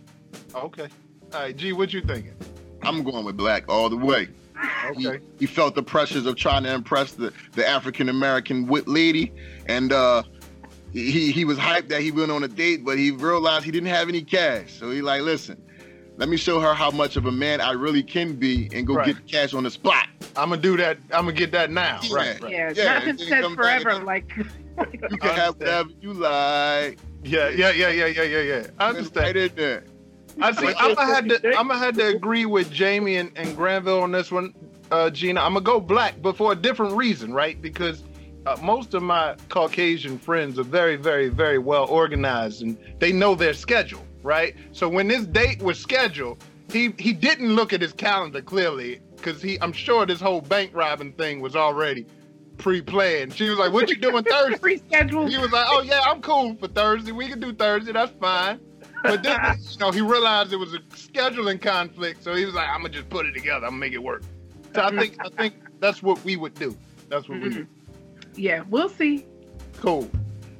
okay. 0.53 0.87
All 1.33 1.39
right, 1.41 1.55
G, 1.57 1.73
what 1.73 1.91
you 1.91 2.01
thinking? 2.01 2.35
I'm 2.83 3.01
going 3.03 3.25
with 3.25 3.35
black 3.35 3.67
all 3.67 3.89
the 3.89 3.97
way. 3.97 4.27
He, 4.95 5.07
Okay. 5.07 5.19
he 5.39 5.47
felt 5.47 5.73
the 5.73 5.81
pressures 5.83 6.25
of 6.27 6.35
trying 6.35 6.63
to 6.63 6.71
impress 6.73 7.11
the, 7.13 7.33
the 7.53 7.67
African 7.67 8.07
American 8.09 8.67
wit 8.67 8.87
lady, 8.87 9.33
and 9.65 9.91
uh, 9.91 10.21
he 10.95 11.31
he 11.31 11.45
was 11.45 11.57
hyped 11.57 11.89
that 11.89 12.01
he 12.01 12.11
went 12.11 12.31
on 12.31 12.43
a 12.43 12.47
date, 12.47 12.83
but 12.85 12.97
he 12.97 13.11
realized 13.11 13.65
he 13.65 13.71
didn't 13.71 13.89
have 13.89 14.07
any 14.09 14.21
cash. 14.21 14.73
So 14.73 14.89
he 14.91 15.01
like, 15.01 15.21
listen, 15.21 15.61
let 16.17 16.29
me 16.29 16.37
show 16.37 16.59
her 16.59 16.73
how 16.73 16.89
much 16.91 17.17
of 17.17 17.25
a 17.25 17.31
man 17.31 17.59
I 17.61 17.71
really 17.71 18.01
can 18.03 18.33
be, 18.35 18.69
and 18.73 18.87
go 18.87 18.93
Right. 18.95 19.07
get 19.07 19.17
the 19.17 19.21
cash 19.23 19.53
on 19.53 19.63
the 19.63 19.71
spot. 19.71 20.07
I'm 20.37 20.49
gonna 20.49 20.61
do 20.61 20.77
that. 20.77 20.97
I'm 21.13 21.25
gonna 21.25 21.33
get 21.33 21.51
that 21.51 21.69
now. 21.71 21.99
Yeah. 22.03 22.15
Right. 22.15 22.41
Right. 22.41 22.51
Yeah, 22.51 22.73
Yeah, 22.75 22.93
nothing 22.95 23.09
and 23.09 23.19
then 23.19 23.27
says 23.43 23.53
forever. 23.55 23.89
and- 23.89 24.05
Like, 24.05 24.31
You 25.09 25.17
can 25.17 25.35
have 25.35 25.55
whatever 25.57 25.89
you 26.01 26.13
like. 26.13 26.97
Yeah. 27.23 27.49
Yeah. 27.49 27.71
Yeah. 27.71 27.89
Yeah. 27.89 28.05
Yeah. 28.07 28.23
Yeah. 28.23 28.39
Yeah. 28.41 28.55
I 28.79 28.87
Right 28.87 28.95
understand. 28.97 29.37
in 29.37 29.51
there. 29.55 29.83
I 30.41 30.51
see. 30.51 30.67
I'm 30.77 30.93
gonna 30.95 31.13
have 31.15 31.27
to. 31.29 31.47
I'm 31.57 31.67
gonna 31.69 31.77
have 31.79 31.95
to 31.97 32.07
agree 32.07 32.45
with 32.45 32.69
Jamie 32.71 33.15
and, 33.15 33.31
and 33.37 33.55
Granville 33.55 34.01
on 34.01 34.11
this 34.11 34.31
one, 34.31 34.53
uh, 34.91 35.09
Gina. 35.09 35.39
I'm 35.41 35.53
gonna 35.53 35.63
go 35.63 35.79
black, 35.79 36.15
but 36.21 36.35
for 36.35 36.51
a 36.51 36.55
different 36.55 36.93
reason, 36.93 37.33
right? 37.33 37.61
Because 37.61 38.03
uh, 38.45 38.57
most 38.61 38.93
of 38.93 39.01
my 39.03 39.35
Caucasian 39.49 40.17
friends 40.19 40.59
are 40.59 40.63
very, 40.63 40.95
very, 40.95 41.29
very 41.29 41.57
well 41.57 41.85
organized, 41.85 42.61
and 42.61 42.77
they 42.99 43.11
know 43.11 43.35
their 43.35 43.53
schedule, 43.53 44.05
right? 44.23 44.55
So 44.71 44.87
when 44.89 45.07
this 45.07 45.25
date 45.25 45.61
was 45.61 45.79
scheduled, 45.79 46.43
he 46.71 46.93
he 46.97 47.13
didn't 47.13 47.55
look 47.55 47.73
at 47.73 47.81
his 47.81 47.93
calendar 47.93 48.41
clearly 48.41 48.99
because 49.15 49.41
he. 49.41 49.57
I'm 49.61 49.73
sure 49.73 50.05
this 50.05 50.21
whole 50.21 50.41
bank 50.41 50.71
robbing 50.73 51.13
thing 51.13 51.39
was 51.41 51.55
already 51.55 52.05
pre-planned. 52.57 53.33
She 53.33 53.49
was 53.49 53.57
like, 53.57 53.71
"What 53.73 53.89
you 53.89 53.95
doing 53.97 54.23
Thursday?" 54.23 54.77
reschedule. 54.79 55.29
He 55.29 55.37
was 55.37 55.51
like, 55.51 55.65
"Oh 55.69 55.81
yeah, 55.81 56.01
I'm 56.05 56.21
cool 56.21 56.55
for 56.55 56.67
Thursday. 56.67 57.11
We 57.11 57.27
can 57.27 57.39
do 57.39 57.53
Thursday. 57.53 57.91
That's 57.91 58.11
fine." 58.19 58.59
But 59.03 59.21
then, 59.23 59.39
you 59.69 59.77
know, 59.79 59.91
he 59.91 60.01
realized 60.01 60.53
it 60.53 60.57
was 60.57 60.73
a 60.73 60.79
scheduling 60.95 61.61
conflict, 61.61 62.23
so 62.23 62.33
he 62.35 62.45
was 62.45 62.55
like, 62.55 62.67
"I'm 62.69 62.81
gonna 62.81 62.89
just 62.89 63.09
put 63.09 63.25
it 63.25 63.33
together. 63.33 63.65
I'm 63.65 63.71
gonna 63.71 63.79
make 63.79 63.93
it 63.93 64.03
work." 64.03 64.23
So 64.73 64.81
I 64.81 64.89
think 64.97 65.15
I 65.23 65.29
think 65.29 65.55
that's 65.79 66.01
what 66.03 66.23
we 66.25 66.35
would 66.35 66.53
do. 66.55 66.75
That's 67.09 67.29
what 67.29 67.39
we 67.39 67.49
Mhm. 67.49 67.57
would. 67.57 67.67
Yeah, 68.35 68.63
we'll 68.69 68.89
see. 68.89 69.25
Cool. 69.77 70.09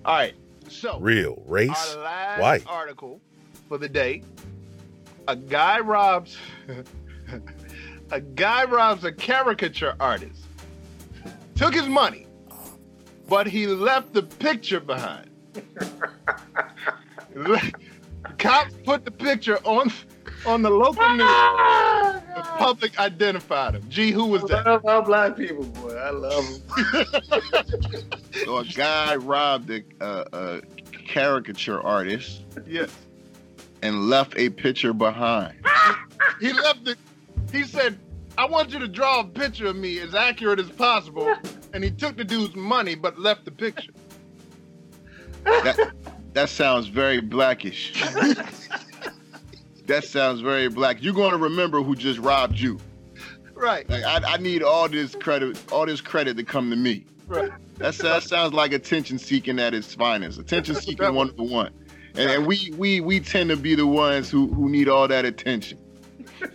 All 0.06 0.16
right. 0.16 0.34
So 0.68 1.00
Real 1.00 1.42
race. 1.46 1.96
our 1.96 2.04
last 2.04 2.42
white. 2.42 2.68
article 2.68 3.22
for 3.68 3.78
the 3.78 3.90
day. 3.90 4.24
A 5.28 5.36
guy 5.36 5.80
robs 5.80 6.38
a 8.12 8.22
guy 8.22 8.66
robs 8.66 9.04
a 9.04 9.12
caricature 9.12 9.96
artist. 10.00 10.42
Took 11.56 11.74
his 11.74 11.88
money, 11.88 12.28
but 13.28 13.48
he 13.48 13.68
left 13.68 14.14
the 14.14 14.24
picture 14.24 14.80
behind. 14.80 15.30
Cops 18.38 18.74
put 18.84 19.06
the 19.06 19.12
picture 19.12 19.58
on 19.64 19.92
on 20.46 20.62
the 20.62 20.70
local 20.70 21.04
ah! 21.04 22.22
news. 22.26 22.35
The 22.58 22.64
public 22.64 23.00
identified 23.00 23.76
him. 23.76 23.84
Gee, 23.90 24.12
who 24.12 24.26
was 24.28 24.44
that? 24.44 24.66
I 24.66 24.72
love 24.72 24.86
our 24.86 25.02
black 25.04 25.36
people, 25.36 25.66
boy. 25.66 25.94
I 25.96 26.10
love 26.12 26.46
them. 26.92 28.12
So 28.44 28.58
a 28.58 28.66
guy 28.66 29.16
robbed 29.16 29.70
a, 29.72 29.82
a, 30.02 30.26
a 30.34 30.62
caricature 31.08 31.82
artist 31.82 32.42
Yes. 32.68 32.92
and 33.82 34.10
left 34.10 34.34
a 34.38 34.50
picture 34.50 34.94
behind. 34.94 35.56
He 36.42 36.52
left 36.52 36.86
it. 36.88 36.98
He 37.52 37.64
said, 37.64 37.98
I 38.38 38.46
want 38.46 38.72
you 38.72 38.80
to 38.80 38.90
draw 38.90 39.22
a 39.22 39.24
picture 39.24 39.68
of 39.68 39.78
me 39.78 40.00
as 40.00 40.14
accurate 40.14 40.60
as 40.60 40.70
possible. 40.70 41.34
And 41.74 41.82
he 41.82 41.92
took 41.92 42.18
the 42.18 42.26
dude's 42.26 42.56
money 42.58 42.96
but 42.96 43.18
left 43.18 43.46
the 43.46 43.52
picture. 43.52 43.94
That, 45.46 45.94
that 46.34 46.50
sounds 46.50 46.88
very 46.88 47.22
blackish. 47.22 47.94
that 49.88 50.04
sounds 50.04 50.42
very 50.42 50.68
black. 50.68 51.02
You're 51.02 51.14
going 51.14 51.32
to 51.32 51.38
remember 51.38 51.82
who 51.82 51.96
just 51.96 52.20
robbed 52.20 52.60
you. 52.60 52.80
Right. 53.54 53.90
Like 53.90 54.04
I, 54.04 54.34
I 54.34 54.38
need 54.38 54.64
all 54.64 54.90
this 54.90 55.16
credit, 55.16 55.62
all 55.72 55.86
this 55.86 56.02
credit 56.02 56.38
to 56.38 56.44
come 56.44 56.70
to 56.70 56.76
me. 56.76 57.06
Right. 57.28 57.52
That's, 57.78 57.98
that 58.00 58.24
sounds 58.24 58.54
like 58.54 58.74
attention 58.74 59.18
seeking 59.18 59.60
at 59.60 59.74
its 59.74 59.94
finest. 59.94 60.40
Attention 60.40 60.76
seeking 60.76 61.14
one 61.14 61.34
for 61.36 61.48
one. 61.48 61.72
And, 62.18 62.30
and 62.30 62.48
we 62.48 62.72
we 62.78 63.02
we 63.02 63.20
tend 63.20 63.50
to 63.50 63.58
be 63.58 63.76
the 63.76 63.86
ones 63.86 64.30
who 64.30 64.48
who 64.48 64.70
need 64.70 64.88
all 64.88 65.06
that 65.08 65.26
attention. 65.26 65.78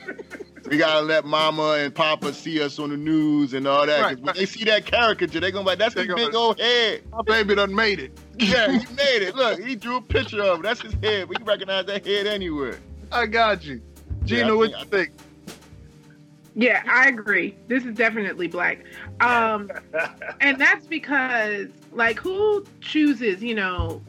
we 0.71 0.79
gotta 0.79 1.03
let 1.03 1.27
mama 1.27 1.73
and 1.81 1.95
papa 1.95 2.33
see 2.33 2.63
us 2.63 2.79
on 2.79 2.89
the 2.91 2.97
news 2.97 3.53
and 3.53 3.67
all 3.67 3.85
that. 3.85 4.01
Right, 4.01 4.17
when 4.17 4.25
right. 4.25 4.37
they 4.37 4.47
see 4.47 4.65
that 4.65 4.87
caricature, 4.87 5.41
they 5.41 5.51
gonna 5.51 5.65
be 5.65 5.71
like, 5.71 5.79
that's 5.79 5.95
They 5.95 6.03
his 6.03 6.15
gonna- 6.15 6.27
big 6.27 6.35
old 6.35 6.59
head. 6.59 7.03
My 7.13 7.21
baby 7.23 7.55
done 7.57 7.75
made 7.75 8.01
it. 8.01 8.19
Yeah, 8.39 8.71
he 8.71 8.79
made 8.95 9.23
it. 9.23 9.35
Look, 9.35 9.61
he 9.61 9.77
drew 9.77 9.97
a 9.97 10.03
picture 10.03 10.43
of 10.43 10.61
it. 10.61 10.63
That's 10.63 10.81
his 10.81 10.95
head. 11.03 11.29
We 11.29 11.37
can 11.37 11.45
recognize 11.45 11.85
that 11.87 12.07
head 12.07 12.27
anywhere. 12.27 12.79
I 13.13 13.27
got 13.27 13.65
you. 13.65 13.81
Gina, 14.25 14.49
Yeah, 14.49 14.53
what 14.55 14.71
think- 14.71 14.79
you 14.79 14.85
think? 14.99 15.11
Yeah, 16.57 16.83
I 16.91 17.09
agree. 17.09 17.55
This 17.69 17.85
is 17.85 17.95
definitely 17.95 18.49
black. 18.49 18.81
Um, 19.21 19.71
and 20.41 20.59
that's 20.61 20.87
because, 20.87 21.69
like, 21.93 22.19
who 22.19 22.65
chooses? 22.81 23.43
You 23.43 23.55
know, 23.55 24.03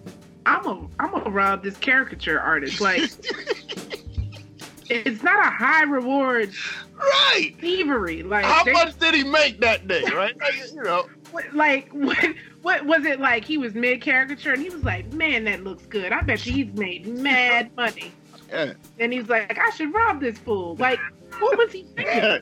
I'm 0.46 0.66
a 0.66 0.88
I'm 1.00 1.12
gonna 1.12 1.30
rob 1.30 1.62
this 1.64 1.78
caricature 1.78 2.40
artist. 2.40 2.82
Like, 2.82 3.02
it's 4.90 5.24
not 5.24 5.46
a 5.46 5.50
high 5.50 5.84
reward 5.84 6.52
Right. 6.98 7.56
thievery. 7.60 8.24
Like, 8.24 8.46
How 8.46 8.64
they- 8.64 8.74
much 8.74 8.98
did 9.00 9.14
he 9.14 9.24
make 9.24 9.60
that 9.62 9.88
day, 9.88 10.04
right? 10.14 10.38
Like, 10.40 10.72
you 10.74 10.82
know, 10.84 11.08
what- 11.32 11.54
like 11.54 11.90
what, 11.92 12.18
what 12.64 12.86
was 12.86 13.06
it 13.06 13.20
like? 13.20 13.46
He 13.46 13.58
was 13.58 13.74
mid 13.76 14.02
caricature, 14.02 14.54
and 14.54 14.62
he 14.62 14.70
was 14.70 14.84
like, 14.84 15.12
"Man, 15.14 15.44
that 15.46 15.64
looks 15.64 15.86
good. 15.86 16.12
I 16.12 16.22
bet 16.22 16.46
you 16.46 16.54
he's 16.54 16.74
made 16.74 17.08
mad 17.08 17.70
money." 17.78 18.12
Yeah. 18.52 18.74
And 19.00 19.14
he's 19.14 19.30
like, 19.30 19.58
"I 19.58 19.70
should 19.72 19.94
rob 19.94 20.20
this 20.20 20.38
fool." 20.38 20.76
Like, 20.76 21.00
what 21.40 21.58
was 21.58 21.72
he 21.72 21.84
thinking? 21.96 22.42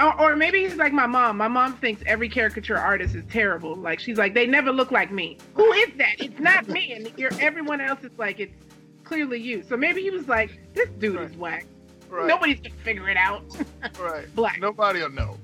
Or, 0.00 0.20
or 0.20 0.36
maybe 0.36 0.62
he's 0.62 0.76
like 0.76 0.92
my 0.92 1.06
mom. 1.06 1.36
My 1.36 1.48
mom 1.48 1.76
thinks 1.76 2.02
every 2.06 2.28
caricature 2.28 2.78
artist 2.78 3.14
is 3.14 3.24
terrible. 3.30 3.76
Like 3.76 4.00
she's 4.00 4.16
like, 4.16 4.34
they 4.34 4.46
never 4.46 4.72
look 4.72 4.90
like 4.90 5.12
me. 5.12 5.36
Who 5.54 5.70
is 5.72 5.90
that? 5.98 6.14
It's 6.18 6.40
not 6.40 6.66
me. 6.68 6.92
And 6.92 7.12
you're, 7.18 7.30
everyone 7.40 7.80
else 7.80 8.02
is 8.02 8.10
like, 8.16 8.40
it's 8.40 8.54
clearly 9.04 9.38
you. 9.38 9.62
So 9.62 9.76
maybe 9.76 10.00
he 10.02 10.10
was 10.10 10.28
like, 10.28 10.58
this 10.74 10.88
dude 10.98 11.20
is 11.20 11.36
whack. 11.36 11.66
right. 12.08 12.26
Nobody's 12.26 12.60
gonna 12.60 12.74
figure 12.82 13.08
it 13.10 13.16
out. 13.16 13.44
right. 14.00 14.34
Black. 14.34 14.60
Nobody 14.60 15.02
will 15.02 15.10
know. 15.10 15.36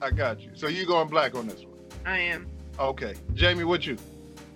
I 0.00 0.10
got 0.10 0.40
you. 0.40 0.50
So 0.54 0.66
you 0.66 0.84
going 0.84 1.08
black 1.08 1.36
on 1.36 1.46
this 1.46 1.60
one? 1.60 1.78
I 2.04 2.18
am. 2.18 2.48
Okay. 2.80 3.14
Jamie, 3.34 3.64
what 3.64 3.86
you? 3.86 3.96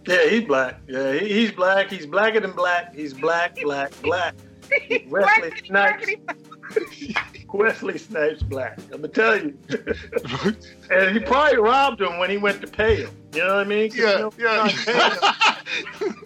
Yeah, 0.06 0.28
he's 0.28 0.44
black. 0.44 0.80
Yeah, 0.86 1.12
he, 1.14 1.28
he's 1.28 1.52
black. 1.52 1.90
He's 1.90 2.06
blacker 2.06 2.40
than 2.40 2.52
black. 2.52 2.94
He's 2.94 3.12
black, 3.12 3.56
black, 3.60 3.90
black. 4.02 4.34
He's 4.88 5.08
Wesley 5.08 5.50
black, 5.50 5.64
Snipes. 5.64 6.10
black, 6.24 7.46
Wesley 7.52 7.98
Snipes 7.98 8.42
black. 8.42 8.78
I'm 8.92 9.02
gonna 9.02 9.08
tell 9.08 9.36
you. 9.36 9.56
and 10.90 11.16
he 11.16 11.20
probably 11.20 11.58
robbed 11.58 12.00
him 12.00 12.18
when 12.18 12.30
he 12.30 12.36
went 12.36 12.60
to 12.62 12.66
pay 12.66 12.96
him. 12.96 13.10
You 13.32 13.44
know 13.44 13.56
what 13.56 13.66
I 13.66 13.68
mean? 13.68 13.92
you 13.92 14.04
yeah, 14.04 14.28
yeah. 14.38 14.66
he's 14.66 14.84
him. 16.00 16.16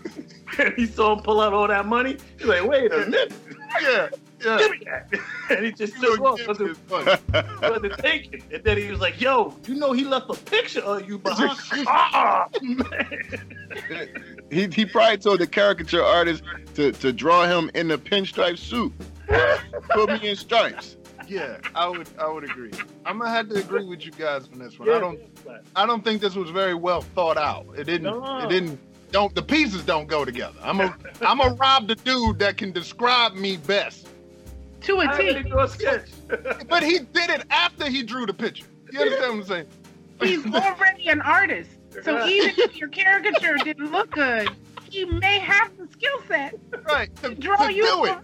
and 0.59 0.75
he 0.75 0.87
saw 0.87 1.15
him 1.15 1.23
pull 1.23 1.41
out 1.43 1.53
all 1.53 1.69
that 1.69 1.85
money. 1.85 2.17
He's 2.39 2.47
like, 2.47 2.65
wait 2.65 2.91
a 2.93 2.99
minute, 2.99 3.33
yeah, 3.83 4.09
yeah. 4.45 4.59
give 4.59 4.71
me 4.71 4.83
that. 4.85 5.21
and 5.51 5.65
he 5.65 5.73
just 5.73 5.95
took 6.01 6.19
gonna 6.19 6.31
off 6.31 6.39
give 6.39 6.47
because 6.47 6.61
me 6.61 6.67
it 6.67 6.89
this 6.89 7.33
money. 7.33 7.59
wasn't 7.63 7.99
taken. 7.99 8.43
And 8.53 8.65
then 8.65 8.79
he 8.79 8.91
was 8.91 9.01
like, 9.01 9.21
yo, 9.21 9.57
you 9.67 9.75
know 9.75 9.93
he 9.93 10.05
left 10.05 10.31
a 10.31 10.35
picture 10.35 10.81
of 10.81 11.09
you 11.09 11.19
behind. 11.19 11.59
ah, 11.87 12.49
man. 12.63 14.25
He, 14.51 14.67
he 14.67 14.85
probably 14.85 15.19
told 15.19 15.41
the 15.41 15.47
caricature 15.47 16.03
artist 16.03 16.43
to, 16.75 16.93
to 16.93 17.13
draw 17.13 17.47
him 17.47 17.71
in 17.75 17.89
the 17.89 17.99
pinstripe 17.99 18.59
suit. 18.59 18.93
Put 19.91 20.11
me 20.11 20.29
in 20.29 20.37
stripes. 20.37 20.97
Yeah, 21.29 21.59
I 21.77 21.87
would 21.89 22.09
I 22.19 22.29
would 22.29 22.43
agree. 22.43 22.73
I'm 23.07 23.19
gonna 23.19 23.31
have 23.31 23.49
to 23.51 23.55
agree 23.55 23.85
with 23.85 24.05
you 24.05 24.11
guys 24.11 24.49
on 24.53 24.59
this 24.59 24.81
one. 24.81 24.89
Yeah, 24.89 24.97
I 24.97 24.99
don't. 24.99 25.21
I 25.77 25.87
don't 25.87 26.03
think 26.03 26.21
this 26.21 26.35
was 26.35 26.51
very 26.51 26.75
well 26.75 27.03
thought 27.03 27.37
out. 27.39 27.67
It 27.77 27.85
didn't 27.85 28.03
No. 28.03 28.39
it 28.39 28.49
didn't 28.49 28.81
don't 29.13 29.33
the 29.37 29.43
pieces 29.43 29.85
don't 29.85 30.09
go 30.09 30.25
together. 30.25 30.59
I'm 30.61 30.81
a 30.81 30.97
I'm 31.21 31.41
a 31.41 31.55
rob 31.55 31.87
the 31.87 31.95
dude 31.95 32.41
that 32.41 32.57
can 32.57 32.73
describe 32.73 33.35
me 33.35 33.59
best. 33.59 34.09
To 34.83 35.01
a 35.01 35.07
How 35.07 35.17
did 35.17 35.47
do 35.47 35.59
a 35.59 35.69
sketch? 35.69 36.09
But 36.69 36.83
he 36.83 37.01
did 37.01 37.31
it 37.31 37.45
after 37.51 37.89
he 37.89 38.03
drew 38.03 38.27
the 38.27 38.35
picture. 38.35 38.67
You 38.93 39.01
understand 39.01 39.33
what 39.33 39.41
I'm 39.41 39.47
saying? 39.47 39.67
He's 40.23 40.47
already 40.55 41.09
an 41.09 41.21
artist. 41.21 41.71
So 42.03 42.27
even 42.27 42.55
if 42.59 42.77
your 42.77 42.89
caricature 42.89 43.57
didn't 43.57 43.91
look 43.91 44.11
good, 44.13 44.51
he 44.89 45.05
may 45.05 45.39
have 45.39 45.77
the 45.77 45.89
skill 45.93 46.21
set 46.27 46.55
Right. 46.85 47.15
To, 47.17 47.31
to 47.31 47.35
draw 47.35 47.67
to 47.67 47.73
you 47.73 47.83
do 47.85 48.05
it. 48.07 48.19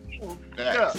Yeah. 0.58 0.92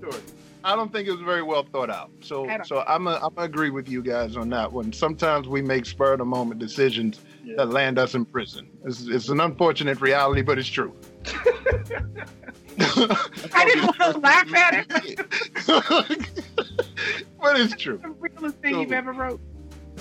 Sure. 0.00 0.20
I 0.64 0.74
don't 0.74 0.92
think 0.92 1.06
it 1.08 1.12
was 1.12 1.20
very 1.20 1.42
well 1.42 1.62
thought 1.64 1.90
out. 1.90 2.10
So 2.20 2.48
so 2.64 2.84
I'm 2.86 3.06
a, 3.06 3.14
I'm 3.22 3.34
gonna 3.34 3.46
agree 3.46 3.70
with 3.70 3.88
you 3.88 4.02
guys 4.02 4.36
on 4.36 4.48
that 4.50 4.72
one. 4.72 4.92
Sometimes 4.92 5.48
we 5.48 5.62
make 5.62 5.86
spur 5.86 6.12
of 6.14 6.18
the 6.18 6.24
moment 6.24 6.60
decisions 6.60 7.20
Yeah. 7.44 7.54
that 7.58 7.70
land 7.70 7.98
us 7.98 8.14
in 8.14 8.24
prison. 8.24 8.68
It's, 8.84 9.06
it's 9.06 9.28
an 9.28 9.40
unfortunate 9.40 10.00
reality, 10.00 10.42
but 10.42 10.58
it's 10.58 10.68
true. 10.68 10.94
I 12.80 13.64
didn't 13.66 13.86
want 13.86 14.14
to 14.14 14.18
laugh 14.18 14.54
at 14.54 14.86
it. 14.88 15.18
but 17.40 17.60
it's 17.60 17.74
true. 17.76 17.98
the 17.98 18.10
realest 18.10 18.58
thing 18.58 18.80
you've 18.80 18.92
ever 18.92 19.12
wrote. 19.12 19.40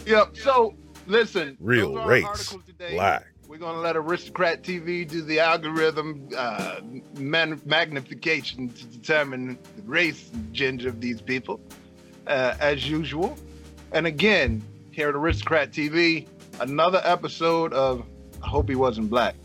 Yep. 0.06 0.38
So 0.38 0.76
listen, 1.08 1.58
Real 1.60 1.94
those 1.94 1.98
are 1.98 2.02
our 2.02 2.08
race. 2.08 2.58
Black. 2.92 3.26
We're 3.48 3.58
gonna 3.58 3.80
let 3.80 3.96
Aristocrat 3.96 4.62
TV 4.62 5.08
do 5.08 5.22
the 5.22 5.40
algorithm 5.40 6.28
uh, 6.36 6.82
man- 7.18 7.62
magnification 7.66 8.70
to 8.70 8.86
determine 8.86 9.58
the 9.78 9.84
race 9.84 10.30
and 10.34 10.54
gender 10.54 10.90
of 10.90 11.00
these 11.00 11.22
people, 11.22 11.62
uh, 12.28 12.56
as 12.60 12.90
usual. 12.90 13.38
And 13.94 14.06
again, 14.06 14.62
here 14.92 15.08
at 15.10 15.16
Aristocrat 15.16 15.72
TV, 15.72 16.28
another 16.60 17.02
episode 17.06 17.72
of 17.72 18.06
I 18.44 18.48
Hope 18.48 18.68
He 18.68 18.76
Wasn't 18.76 19.10
Black, 19.10 19.36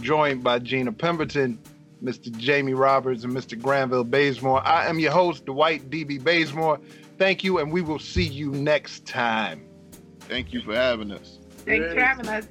joined 0.00 0.44
by 0.44 0.58
Gina 0.58 0.92
Pemberton, 0.92 1.58
Mr. 2.02 2.36
Jamie 2.36 2.74
Roberts, 2.74 3.24
and 3.24 3.32
Mr. 3.32 3.60
Granville 3.60 4.04
Bazemore. 4.04 4.66
I 4.66 4.86
am 4.86 4.98
your 4.98 5.12
host, 5.12 5.44
Dwight 5.44 5.90
DB 5.90 6.22
Bazemore. 6.22 6.80
Thank 7.18 7.42
you, 7.42 7.58
and 7.58 7.72
we 7.72 7.82
will 7.82 7.98
see 7.98 8.26
you 8.26 8.52
next 8.52 9.06
time. 9.06 9.64
Thank 10.20 10.52
you 10.52 10.60
for 10.62 10.74
having 10.74 11.10
us. 11.10 11.38
Thanks 11.64 11.92
for 11.92 12.00
having 12.00 12.28
us. 12.28 12.46